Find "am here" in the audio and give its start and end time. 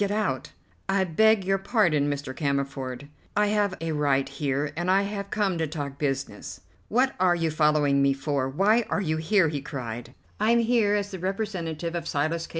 10.49-10.95